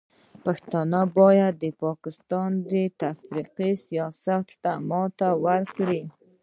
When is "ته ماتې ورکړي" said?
4.63-6.01